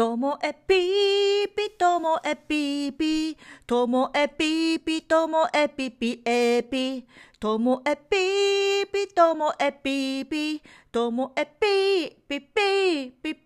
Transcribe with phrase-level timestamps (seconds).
[0.00, 7.06] ともえぴーぴともえぴーぴともえぴーぴともえぴぴえぴ
[7.38, 13.42] ともえぴーぴともえぴーぴともえぴーぴぴぴぴ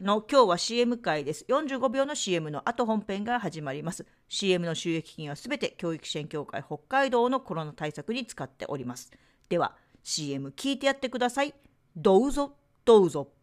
[0.00, 1.44] の今日は CM 回です。
[1.48, 4.06] 45秒の CM の後本編が始まります。
[4.28, 9.10] CM の収益金はすべて教育支援協会北海道のコロナ対策に使っております。
[9.48, 11.52] では CM 聞いてやってください。
[11.96, 12.52] どうぞ
[12.84, 13.37] どうぞ。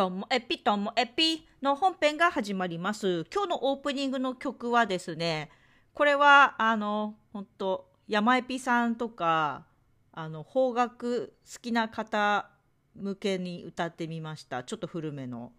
[0.00, 3.26] ともエピともエピの本編が始まります。
[3.30, 5.50] 今日のオープニングの曲はですね、
[5.92, 9.66] これはあの本当山エピさんとか
[10.12, 12.48] あの邦楽好きな方
[12.96, 14.64] 向けに歌ってみました。
[14.64, 15.52] ちょっと古めの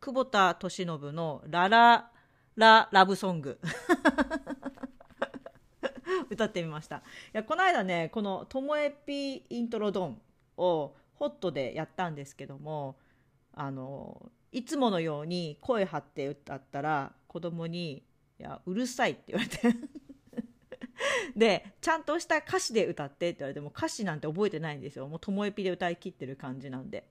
[0.00, 2.12] 久保田利伸のララ
[2.54, 3.58] ララブソング。
[6.30, 6.98] 歌ってみました。
[6.98, 7.02] い
[7.32, 10.22] やこの間ねこの「ともえぴイントロドン」
[10.56, 12.94] をホットでやったんですけども
[13.60, 18.02] あのいつものように声張って歌ったら子供に
[18.40, 19.60] 「いやうるさい」って言われて。
[21.36, 25.06] でちゃんとした歌詞で歌ってって言われても歌詞なんて覚えてないんですよ。
[25.08, 27.06] もうともえぴで歌い切ってる感じなんで。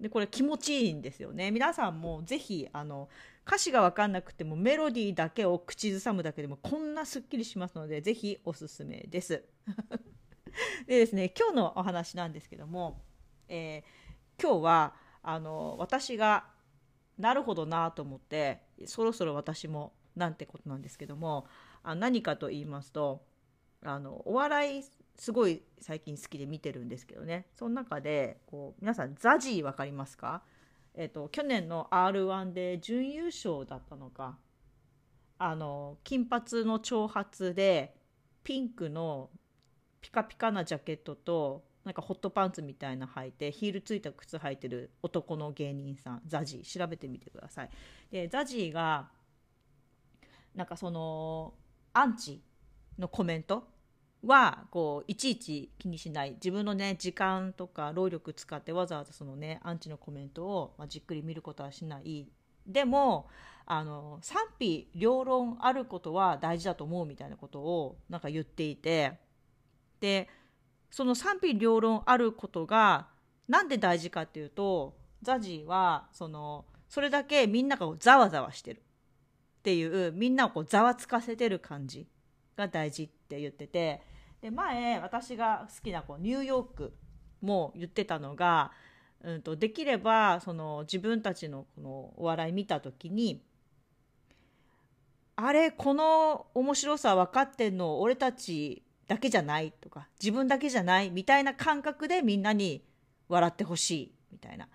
[0.00, 1.52] でこれ気持ちいいんですよね。
[1.52, 3.08] 皆さんもぜひあの
[3.46, 9.44] 歌詞が分かんなくてもメロディーだけを口ずさむだけでもこんなすっきりしますのでぜひおすすめです。
[10.88, 13.00] でですね今日のお話なんですけども、
[13.48, 16.44] えー、今日はあの私が
[17.18, 21.46] なるほどなと思ってそろそろ私もなんてことなんですけども
[21.82, 23.22] あ何かと言いますと
[23.84, 24.84] あのお笑い
[25.16, 27.46] すごい最近好きで見てるんですけどね。
[27.56, 30.42] その中でこう皆さんザジー分かりますか、
[30.94, 34.38] えーと、去年の r 1で準優勝だったのか。
[35.36, 37.94] あの金髪の長髪で
[38.44, 39.28] ピンクの
[40.00, 47.70] ピカピカなジャケットとなんかホットパンツみたいな履いてヒールついた靴履いてる男の芸人さんザジー調べてみてください。
[48.12, 49.08] でザジーが
[50.54, 51.54] なんかその
[51.94, 52.42] アンチ
[52.98, 53.66] のコメント
[54.22, 56.32] はこういちいち気にしない。
[56.32, 62.28] 自分のね時間とか労力使ってわざわざそのねアンチのコメントを、まあ、じっくり見ることはしない。
[62.66, 63.30] でも
[63.64, 69.14] あの賛否両論あることは大事だと思うみたいなことをなんか言っていて。
[70.00, 70.28] で
[70.90, 73.08] その賛否両論あることが
[73.48, 78.82] なんで大事かっていうとザジーはそのそれだけみんながざわざわしてる。
[79.58, 82.06] っていうみんなをざわつかせてる感じ
[82.56, 84.02] が大事って言ってて。
[84.40, 86.92] で前私が好きなこうニューヨーク
[87.40, 88.72] も言ってたのが、
[89.22, 93.42] うんと、できればその自分たちのこのお笑い見た時に
[95.36, 102.84] あれこの面白さ分かってんの俺たちだけじゃないとか自分だけじゃないみたいな感覚でみんなに
[103.28, 104.68] 笑ってほしいみたいな。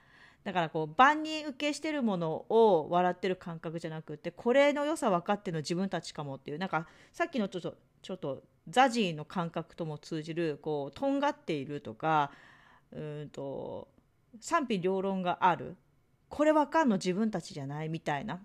[0.43, 6.57] だからこう万人受けしてるものを笑ってる感覚じゃなくてこれの良さ分かってるの自分たちかもっていう。
[6.57, 12.31] なんかさっきのちょっとちょっとザジーの感覚とも通じるこうとんがっているとか
[12.91, 13.87] うんと
[14.41, 15.77] 賛否両論がある。
[16.27, 18.41] これ分かんの自分たちじゃないみたいな。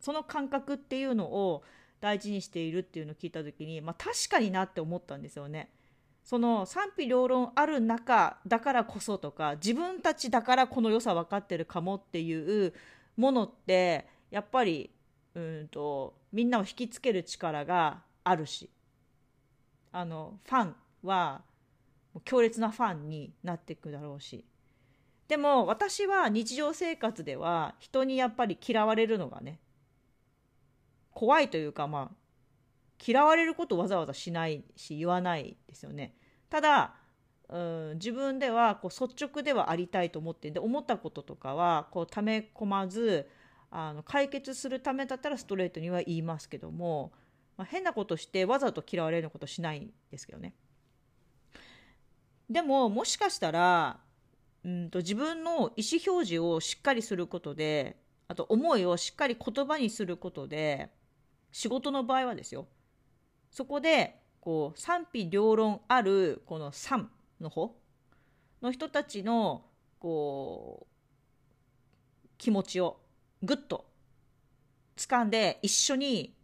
[0.00, 1.62] その感覚っていうのを
[2.00, 5.70] 大事にしているっていうのを聞いた時に、まあ、確かになって思ったんですよね。
[6.26, 12.74] その賛否両論ある中だからこそとか自分たちだからこの良さ分かってるかもっていう
[13.16, 14.90] ものってやっぱり
[15.36, 18.68] うんとみんなを引きつける力があるし
[19.92, 21.42] あのファンは
[22.24, 24.44] 強烈なファンになっていくだろうし
[25.28, 29.60] でも私は日常生活では人にやっぱり嫌われるのがね
[31.16, 32.16] 怖いというかまあ
[33.04, 36.14] 嫌われることわざわざしないし言わないですよね。
[36.50, 36.94] ただ
[37.48, 43.30] うん自分ではこう率直ではありたいと思ってで思ったこととかはこう溜め込まず
[43.70, 47.12] あの解決するためだったらストレートには言いますけども、
[47.56, 50.54] まあ、変なことしてわざと嫌われることしないんですけどね。
[52.50, 54.00] でももしかしたら
[54.64, 55.68] うんと自分の意思
[56.06, 57.96] 表示をしっかりすることで
[58.28, 60.90] あと思いをしっかり言葉にすることで
[61.56, 62.66] 仕事の場合はですよ。
[63.50, 67.10] そこでこう賛否両論あるこの賛
[67.40, 67.74] の方
[68.60, 69.64] の人たちの
[69.98, 73.00] こう気持ちを
[73.42, 73.86] ぐっと
[74.98, 76.36] 掴んで一緒に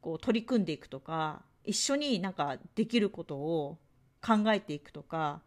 [0.00, 3.76] こう取り組んでいくとか一緒になんかできることを
[4.24, 5.42] 考えていくとか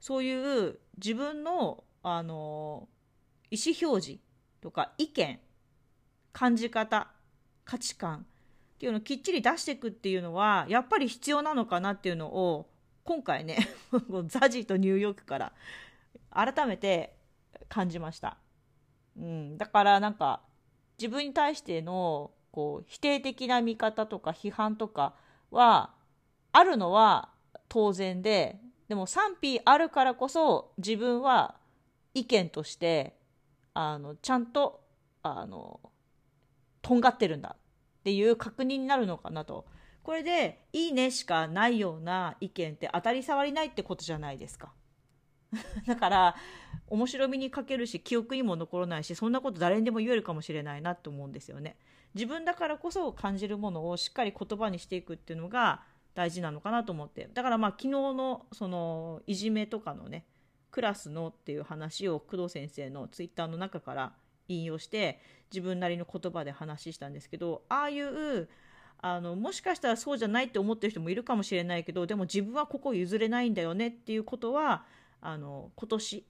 [0.00, 2.88] そういう自分のあの
[3.48, 4.20] 意思表示
[4.60, 5.38] とか意見
[6.32, 7.12] 感じ方
[7.66, 8.24] 価値観
[8.76, 12.70] っていうのをきっちり出していくっていうのはやっぱり必要なのかなっていうのを
[13.04, 13.58] 今回ね
[14.26, 15.52] ザジーとニューヨークから
[16.30, 17.16] 改めて
[17.68, 18.38] 感じました、
[19.18, 20.40] うん、だからなんか
[20.98, 25.14] 自分に対してのこう否定的な見方とか批判とか
[25.50, 25.94] は
[26.52, 27.30] あるのは
[27.68, 31.56] 当然ででも賛否あるからこそ自分は
[32.14, 33.16] 意見として
[33.74, 34.80] あのちゃんと
[35.22, 35.80] あの
[36.86, 39.66] とんがってるんだっていう確認になるのかなと
[40.04, 44.72] これで「いいね」しかないような意見って当たり障りないってことじゃないですか。
[45.86, 46.36] だから
[46.86, 51.76] 面白みに欠けるし記憶にも残らないしそんなこと誰にでも言えるかもしれないなと思うんですよね。
[52.14, 55.82] 自分だからこそ感じるものをしっかり言葉にしていくっていうのが
[56.14, 60.24] 大事なのかなと思ってだからまあ昨日のそのいじめとかのね
[60.70, 64.14] クラスのっていう話を工藤先生のツイッターの中から
[64.48, 65.20] 引用して
[65.52, 68.48] 自分なりの言葉で話したんですけどああいう
[68.98, 74.84] あのもしかしたらそうじゃないって思ってる人もいるかもしれないけどでも自分はここ譲れないんだよねっていうことは
[75.20, 76.26] あの今年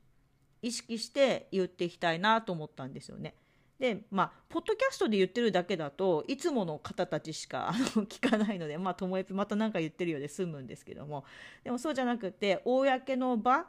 [0.62, 3.34] 意識して言っていきたいなと思ったんですよね。
[3.78, 11.24] でまあポッドキャストで言ってるだけだといつもの方たちしかあの聞かないのでまあともえまた何か言ってるようで済むんですけども
[11.62, 13.66] でもそうじゃなくて公の場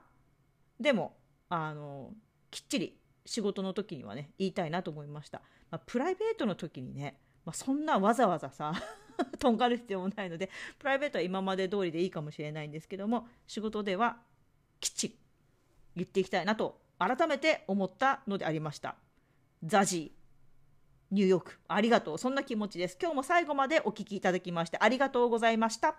[0.79, 1.17] でも
[1.49, 2.13] あの
[2.51, 2.97] きっちり
[3.27, 8.73] 仕事の時にはね言いたいなと思いました、まあ、プライベートの時にね、まあ、そんなわざわざさ
[9.37, 14.17] とんがる必要もないのでプライベートは今まで通りでいいかもしれないんですけども仕事では
[14.79, 15.19] きっちり
[15.95, 18.95] 言っていきたいなと改めて思ったのでありました。
[19.63, 20.17] ザジー
[21.11, 22.17] ニューヨークありがとう。
[22.17, 22.97] そんな気持ちです。
[23.01, 25.95] 今日も最後までお聞きいただきましてありがとうございました。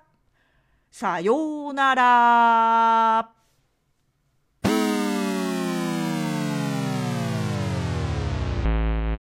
[0.91, 3.38] さようなら。